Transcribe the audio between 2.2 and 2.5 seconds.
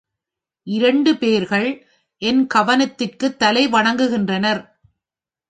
என்